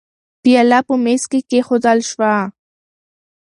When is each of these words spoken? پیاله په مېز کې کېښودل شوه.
پیاله 0.43 0.79
په 0.87 0.93
مېز 1.03 1.23
کې 1.31 1.39
کېښودل 1.49 1.99
شوه. 2.09 2.33